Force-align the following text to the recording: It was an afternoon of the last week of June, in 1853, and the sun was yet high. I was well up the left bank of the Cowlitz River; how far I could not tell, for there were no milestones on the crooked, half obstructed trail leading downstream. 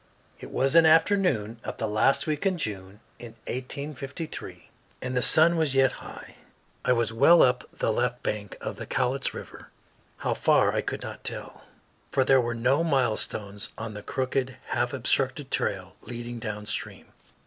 It 0.39 0.49
was 0.49 0.73
an 0.73 0.87
afternoon 0.87 1.59
of 1.63 1.77
the 1.77 1.87
last 1.87 2.25
week 2.25 2.43
of 2.47 2.55
June, 2.55 3.01
in 3.19 3.33
1853, 3.45 4.67
and 4.99 5.15
the 5.15 5.21
sun 5.21 5.57
was 5.57 5.75
yet 5.75 5.91
high. 6.01 6.37
I 6.83 6.91
was 6.91 7.13
well 7.13 7.43
up 7.43 7.69
the 7.71 7.93
left 7.93 8.23
bank 8.23 8.57
of 8.59 8.77
the 8.77 8.87
Cowlitz 8.87 9.35
River; 9.35 9.69
how 10.17 10.33
far 10.33 10.73
I 10.73 10.81
could 10.81 11.03
not 11.03 11.23
tell, 11.23 11.65
for 12.09 12.23
there 12.23 12.41
were 12.41 12.55
no 12.55 12.83
milestones 12.83 13.69
on 13.77 13.93
the 13.93 14.01
crooked, 14.01 14.57
half 14.69 14.91
obstructed 14.91 15.51
trail 15.51 15.95
leading 16.01 16.39
downstream. 16.39 17.05